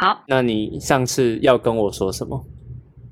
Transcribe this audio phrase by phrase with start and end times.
[0.00, 2.44] 好，那你上次要跟我说什么？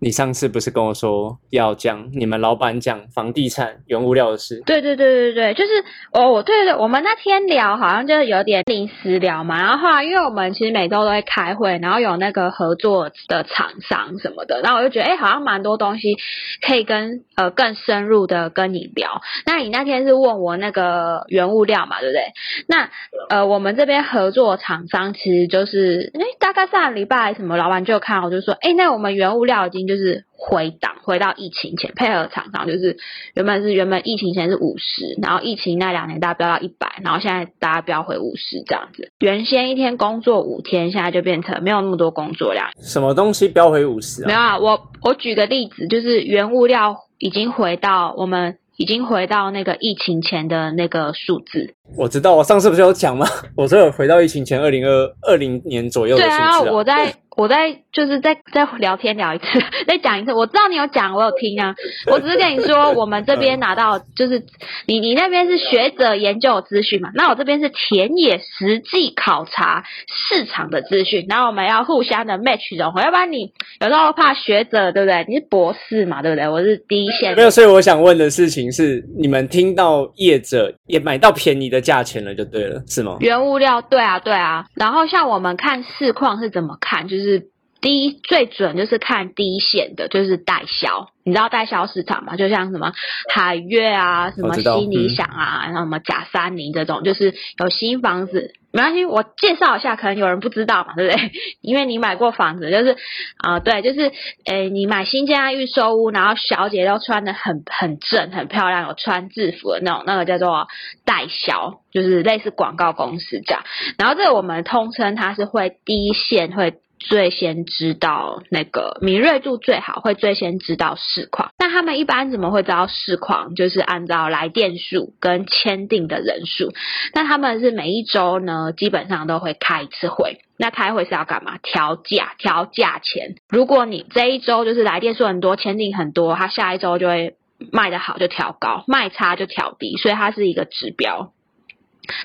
[0.00, 4.62] 你上次不是跟我说要讲你们老板讲房地产原物料的事？
[4.66, 5.70] 对对对对对，就是
[6.12, 16.16] 哦，对对对，我们那天聊好像就是有点临时聊嘛，然后后来因为我们其实每周都会开会，然后有那个合作的厂商什么的，然后我就觉得哎，好像蛮多东西
[16.60, 19.22] 可以跟呃更深入的跟你聊。
[19.46, 22.32] 那你那天是问我那个原物料嘛，对不对？
[22.68, 22.90] 那
[23.30, 29.85] 呃，我们这边合作厂商其实就是哎，大概上礼拜什么老板就看我就说，哎，那我们原物料已经。
[29.86, 32.96] 就是回档，回到疫情前，配合厂商就是
[33.34, 39.10] 原本是原本疫情前是五十，然后疫情那两年大家飙到一百，然后现在大家飙回五十这样子。
[39.18, 42.68] 原先一天工作五天，现在就变成没有那么多工作量。
[42.80, 44.26] 什么东西飙回五十啊？
[44.26, 51.74] 没有啊，我我举个例子，就是原物料已经回到我们已经回到那个疫情前的那个数字。
[51.96, 53.26] 我知道，我上次不是有讲吗？
[53.56, 56.60] 我说有回到疫情前二零二二零年左右的数字啊。
[56.72, 57.14] 我在。
[57.36, 59.44] 我在就是在在聊天聊一次，
[59.86, 60.32] 再讲一次。
[60.32, 61.74] 我知道你有讲，我有听啊。
[62.10, 64.42] 我只是跟你说，我们这边拿到就是
[64.86, 75.26] 你你那边是学者研究资讯嘛，那我这边是田野实际考察市场的资讯，然后我们要互相的 match 融合，要不然你有时候怕学者对不对？
[75.28, 76.48] 你是博士嘛对不对？
[76.48, 77.36] 我是第一线。
[77.36, 83.18] 没有，所以我想问的事情是，你们听到业者也买到便宜的价钱了就对了，是吗？
[83.20, 87.25] 原物料对啊对啊，然后像我们看市况是怎么看，就是。
[87.26, 87.48] 是
[87.80, 91.08] 第一最准就是看第一线的，就是代销。
[91.24, 92.36] 你知道代销市场吗？
[92.36, 92.92] 就像什么
[93.34, 101.32] 海悦啊，什么新理想啊，然后什么假三林这种，就是有新房子，没关系，我介绍一下，可能有人不知道嘛，对不对？
[101.62, 102.96] 因为你买过房子，就是
[103.38, 104.12] 啊，对，就是
[104.44, 110.68] 诶，你买新家预售屋，然后小姐都穿的很很正、很漂亮，有穿制服的那种，那个叫做
[111.04, 113.64] 代销，就是类似广告公司这样。
[113.98, 116.74] 然后这个我们通称它是会第一线会。
[116.98, 121.50] 最先知道那个敏锐度最好，会最先知道市况。
[121.58, 123.54] 那他们一般怎么会知道市况？
[123.54, 126.72] 就是按照来电数跟签订的人数。
[127.14, 130.38] 那他们是每一周呢，基本上都会开一次会。
[130.58, 131.58] 那开会是要干嘛？
[131.62, 133.36] 调价，调价钱。
[133.48, 137.34] 如果你这一周就是来电数很多，签订很多，他下一周就会
[137.72, 141.32] 卖得好就调高，卖差就调低，所以它是一个指标。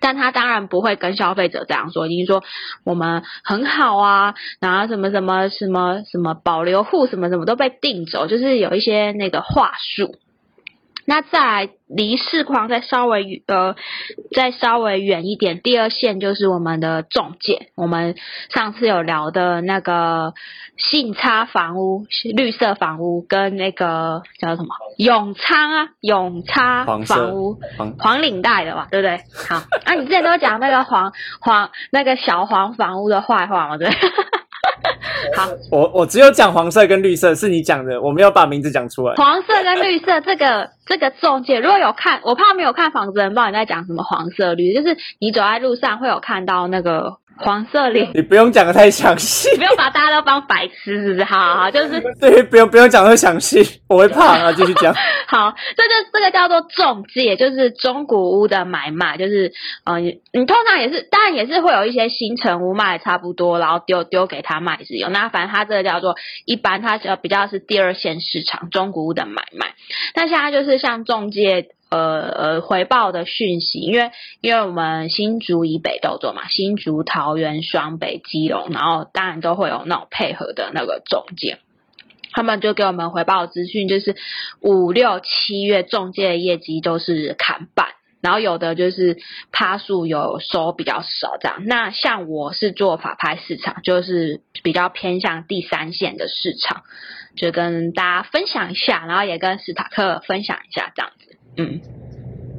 [0.00, 2.42] 但他当然不会跟消费者这样说，已经说
[2.84, 10.14] 我们很好啊，然后什么什么什么什么保留户什么什么都被定走，就是有一些那个话术。
[11.08, 13.74] 那再离市况再稍微呃
[14.36, 17.70] 再稍微远一点，第二线就是我们的中介。
[17.76, 18.14] 我们
[18.50, 20.34] 上次有聊的那个
[20.76, 22.04] 信差房屋、
[22.36, 27.58] 绿色房屋跟那个叫什么永昌啊永昌房屋
[27.98, 29.18] 黄领带的吧，对不对？
[29.48, 33.88] 好，啊，你之前都讲那个黄黄那个小黄房屋的坏话嘛，对。
[35.38, 39.14] 好，我我只有讲黄色跟绿色，是你讲的，我没有把名字讲出来。
[39.14, 47.18] 黄色跟绿色，这个这个中介如果有看，我怕没有看房子人，不知道你在讲什么黄色绿，就是你走在路上会有看到那个。
[47.38, 51.24] 黄色脸，你不用讲的太详细，不用把大家都当白痴，是不是？
[51.24, 54.52] 好好，就是 对，不用不用讲太详细， 我会怕啊。
[54.52, 54.94] 继续讲。
[55.28, 59.52] 好，这就这个叫做中介，就是中古屋的买卖，就是
[59.84, 65.08] 呃，你你通常也是，当然也是会有一些新城屋卖差不多，然后丢丢给他卖是有。
[65.08, 69.74] 那反正他这个叫做一般，他呃比较是第二线市场中古屋的买卖。
[70.14, 71.68] 那现在就是像中介。
[71.90, 74.10] 呃呃，回报的讯息，因为
[74.42, 81.58] 因为我们新竹以北都做嘛，新竹、桃园、双北、基隆，然后当然都会有那种配合的那个中介，
[82.32, 84.16] 他们就给我们回报资讯，就是
[84.60, 87.88] 五六七月中介的业绩都是砍半，
[88.20, 89.16] 然后有的就是
[89.50, 91.64] 趴数有收比较少这样。
[91.64, 96.82] 那像我是做法拍市场，就是比较偏向第三线的市场，
[97.34, 101.37] 就跟大家分享一下，然后也跟史塔克分享一下这样子。
[101.58, 101.80] 嗯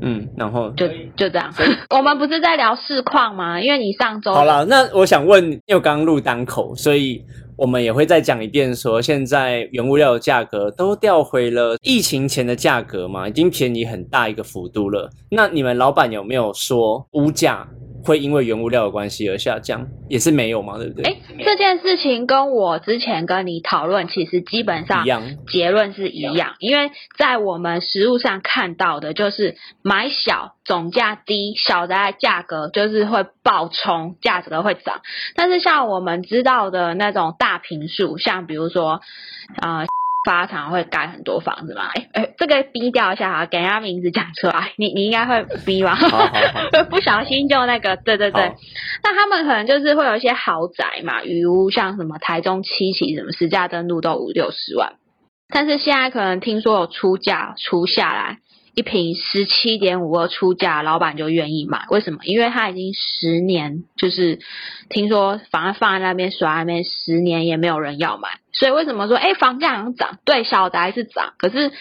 [0.02, 0.88] 嗯，然后就
[1.18, 1.54] 就这样。
[1.94, 3.60] 我们不是在聊市况吗？
[3.60, 7.22] 因为你上周好了，那我想问，因为刚入单口，所以
[7.58, 15.10] 我们也会再讲一遍，说现在原物料的价格都调回了疫情前的价格嘛，已经便宜很大一个幅度了。
[15.30, 17.68] 那你们老板有没有说物价？
[18.04, 21.12] 会因为原物料的关系而下降，也是没有嘛，对不对？
[21.12, 26.56] 哎，这件事情跟我之前跟你讨论，其实基本上一样，结论是一样。
[26.60, 35.02] 因为在我们实物上看到的，就是买小总价低，小的价格就是会爆冲，价格会涨。
[35.36, 39.02] 但是像我们知道的那种大平数，像比如说
[39.58, 39.86] 啊。
[40.26, 41.88] 发常会盖很多房子嘛？
[41.94, 45.98] 哎哎，这个逼掉一下哈，给人家名字讲出来，你你应该会逼吧？
[46.90, 48.54] 不小心就那个，对对对。
[49.04, 54.94] 那他们可能就是会有一些豪宅嘛，余屋，像什么台中七期，什么实价登录都五六十万，
[55.48, 58.40] 但是现在可能听说有出价出下来。
[58.80, 62.20] 一平十七点五二出价，老板就愿意买，为什么？
[62.24, 64.40] 因为他已经十年，就是
[64.90, 70.20] 听说反正放在那边甩那边十年也没有人要买，所以为什么说哎房价好像涨？
[70.24, 71.74] 对，小宅是涨，可是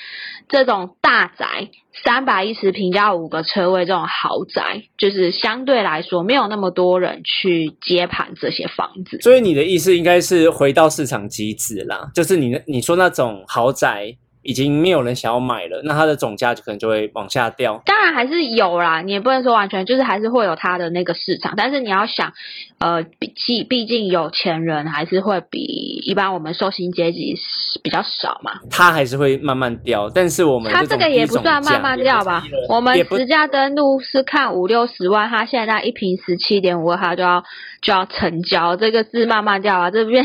[0.49, 1.69] 这种大宅
[2.05, 9.21] 三百一十平加五个车位这种豪宅，就是相对来说没有那么多人去接盘这些房子。
[9.21, 17.83] 所以你的意思应该是回到市场机制啦，就是你你说那种豪宅已经没有人想要买了，那它的总价就可能就会往下掉。
[17.85, 21.55] 当然还是有啦，你也不能说完全，就是还是会有它的那个市场。
[21.57, 22.33] 但是你要想，
[22.79, 25.61] 呃，毕毕毕竟有钱人还是会比
[26.05, 27.35] 一般我们受薪阶级
[27.83, 28.61] 比较少嘛。
[28.71, 32.45] 它还是会慢慢掉，但是我们它这个也不算慢慢掉吧？
[32.69, 37.43] 我们实价登录是看五六十万，它现在一瓶十七点五，它就要
[37.83, 40.25] 就要成交，这个是慢慢掉啊，这边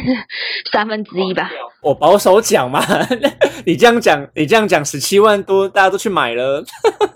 [0.71, 1.51] 三分之一吧。
[1.83, 2.81] 我保守讲嘛，
[3.65, 6.63] 你这样讲，你这样讲十七万多，大家都去买了，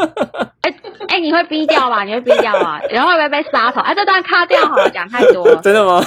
[1.08, 2.04] 哎、你会逼掉吧？
[2.04, 2.80] 你会逼掉啊？
[2.92, 3.80] 然后会不会被杀头？
[3.82, 5.62] 哎、这段卡掉好了，讲太多了。
[5.62, 6.04] 真的吗？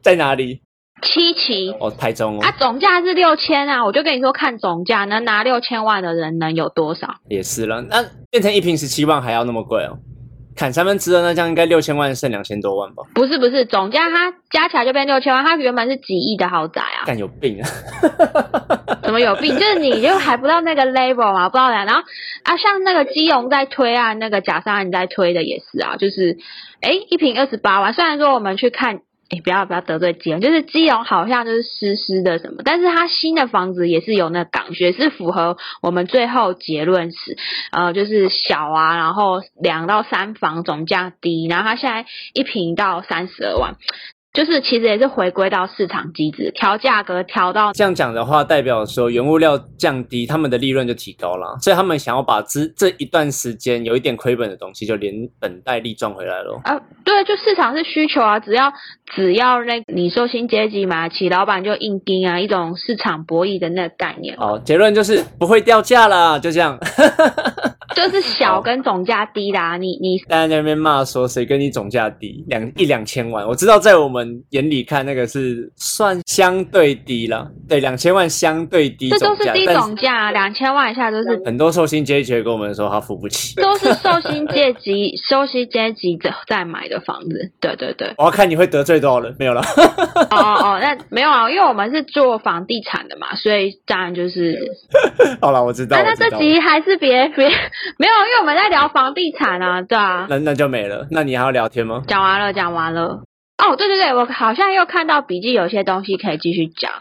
[0.00, 0.62] 在哪里？
[1.00, 7.16] 七期哦，台中哦，啊，总价是六千啊，我就跟你说，看总价能拿六千万的人能有多少？
[7.28, 7.82] 也是了。
[7.82, 9.98] 那变成一瓶十七万还要那么贵哦？
[10.58, 13.04] 砍三分之二，那这样应该六千万剩两千多万吧？
[13.14, 17.68] 不是不是，总价它加起来就变六千万，它原本是几亿的豪宅啊，干有病啊！
[19.00, 19.56] 怎么有病？
[19.56, 22.00] 就是你就还不到那个 level 嘛，不知道然后
[22.42, 26.36] 啊，像那个基隆在推啊，那个假山你在推的也是啊，就是
[26.80, 28.98] 哎一瓶二十八万，虽然说我们去看。
[29.30, 37.36] 哎，不要不要得罪基隆，就是基隆好像就是湿湿的什么，但是它新的房子也是有那港学，是符合我们最后结论是，
[37.70, 43.76] 呃，就是小啊，然后两到三房总价低，然后它现在一平到三十二万，
[44.32, 56.60] 就是其实也是回归到市场机制，调价格调到这样讲的话，代表说原物料降低，他们的利润就提高了，所以他们想要把这这一段时间有一点亏本的东西，就连本带利赚回来咯。
[56.64, 58.72] 啊，对，就市场是需求啊，只要
[59.14, 66.78] 只要那你受薪阶级买得起，老板就硬盯啊，一种市场博弈的那个概念，哦，结论就是不会掉价啦，就这样。
[67.98, 83.56] 就是小跟总价低啦，你你大家在那边骂说谁跟你总价低两一两千万，我知道在我们眼里看那个是算相对低了，对，两千万相对低这，都是低但总价，两千万以下都是很多寿星阶级会跟我们说他付不起。
[83.60, 89.60] 都是寿星阶级 寿星阶级在在买的房子，对对对，我要看你会得罪多少人，没有了。
[90.30, 94.56] 哦哦哦，那没有啊，因为我们是做房地产的嘛，所以当然就是
[95.42, 96.14] 好了，我知道，啊，那。
[96.18, 97.48] 这集还是别别
[97.96, 100.26] 没有，因为我们在聊房地产啊，对啊。
[100.28, 101.06] 那那就没了。
[101.10, 102.02] 那你还要聊天吗？
[102.06, 103.22] 讲完了，讲完了。
[103.58, 106.92] 哦，对对对，我好像又看到笔记，有些东西可以继续讲，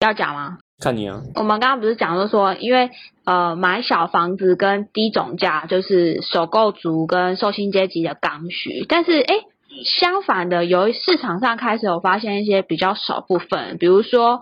[0.00, 0.58] 要讲吗？
[0.82, 1.20] 看你啊。
[1.34, 2.90] 我们刚刚不是讲说说，因为
[3.24, 9.44] 呃买小房子跟低总价就是首购族跟受薪阶级的刚需，但是诶
[9.84, 14.40] 相反的，有市场上开始有发现一些比较少部分，比如说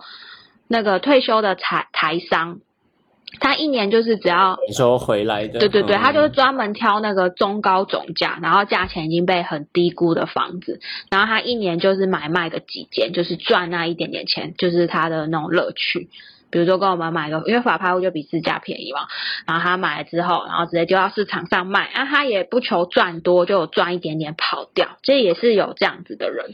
[0.69, 2.59] 那个退休的台台商，
[3.39, 10.79] 他一年就是只要你说回来的，对对对，嗯他就是专门挑那个中高总价，然后价钱已经被很低估的房子，
[11.11, 16.09] 然后他一年就是买卖个几间，就是赚那一点点钱，就是他的那种乐趣。
[16.51, 19.01] 比如说跟我们买个，因为法拍屋就比市价便宜嘛，
[19.45, 26.45] 然后他买了之后，然后直接丢到市场上卖，啊，他也不求赚多，就有赚一点点跑掉，这也是有这样子的人。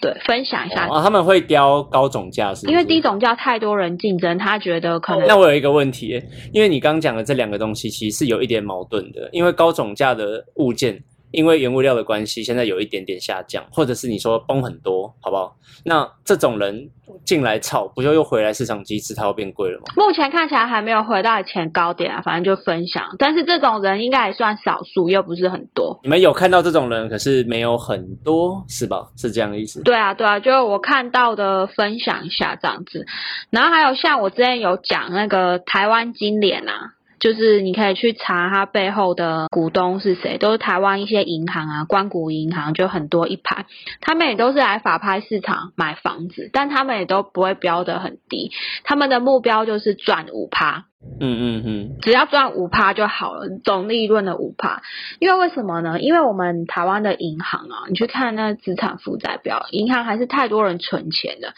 [0.00, 6.20] 对，分享一下，哦，他们会雕高总价是是因为低总价太多人竞争，他觉得可能那我有一个问题，
[6.52, 11.00] 因为你刚刚讲的这两个东西其实是有一点矛盾的，因为高总价的物件，
[11.32, 15.56] 因为原物料的关系，现在有一点点下降，或者是你说崩很多，好不好？
[15.84, 16.88] 那这种人
[17.24, 19.84] 进来炒，不就又回来市场机制，它要变贵了吗？
[19.96, 23.04] 目前看起来还没有回到以前高点啊，反正就分享。
[23.18, 25.98] 但是这种人应该也算少数，又不是很多。
[26.02, 29.08] 你们有看到这种人，可是没有很多，是吧？
[29.16, 29.82] 是这样的意思？
[29.82, 33.06] 对啊，对啊，就我看到的分享一下这样子。
[33.50, 43.66] 然后还有像我之前有讲那个台湾金联啊，就是你可以去查它背后的股东是谁，都是台湾一些银行啊，关谷银行就很多一排，
[44.00, 48.50] 他们也都是来法拍市场买房子，但他们也都不会标的很低，
[48.82, 50.86] 他们的目标就是赚五趴。
[51.24, 54.82] 嗯嗯嗯，只要赚五趴就好了，总利润的五趴。
[55.20, 56.00] 因为为什么呢？
[56.00, 61.54] 因为我们台湾的银行啊，你去看那资产负债表，银行还是太多人存钱的。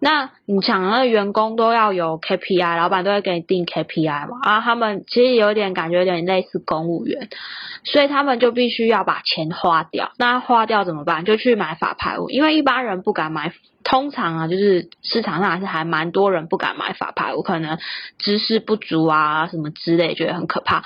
[0.00, 7.30] 那你想，那员工都要有 KPI，老板都会给你定 KPI 嘛，啊，他们其实有点感觉有点类似公务员，
[7.84, 10.12] 所以他们就必须要把钱花掉。
[10.18, 11.24] 那花掉怎么办？
[11.24, 13.52] 就去买法拍物，因为一般人不敢买。
[13.88, 17.78] 通常啊，就是市场上还是还蛮多人不敢买法拍，我可能
[18.18, 20.82] 知识不足啊什么之类，觉得很可怕。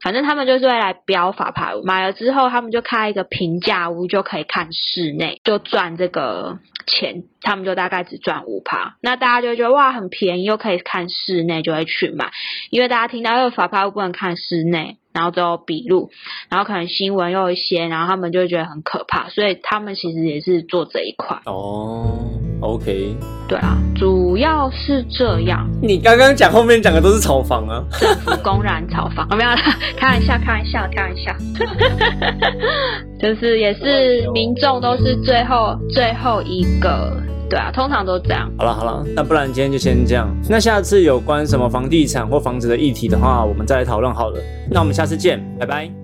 [0.00, 7.24] 反正他们就是会来标法拍，买了之后他们就开一个平价屋，就可以看室内，就赚这个钱。
[7.42, 12.32] 他们就大概只赚五趴，那大家就觉得哇很便宜，又可以看室内，就会去买。
[12.70, 16.10] 因为大家听到又法拍屋不能看室内，然后都有笔录，
[16.48, 21.42] 然后可能新闻又一些，然后他们就会觉得很可怕，所以他们其实也是做这一块。
[21.44, 22.16] 哦
[22.60, 23.16] ，OK，
[23.48, 25.68] 对啊，主要是这样。
[25.82, 27.84] 你刚刚讲后面讲的都是炒房啊？
[27.98, 29.56] 政府公然炒房，没有啦，
[29.96, 31.32] 开玩笑，开玩笑，开玩笑。
[33.20, 37.16] 就是也是民众都是最后最后一个。
[37.50, 38.50] 对啊，通常都这样。
[38.58, 40.34] 好了好了，那不然今天就先这样。
[40.48, 44.40] 那下次有关什么房地产或房子的议题的话，我们再来讨论好了。
[44.70, 46.03] 那我们下次见，拜拜。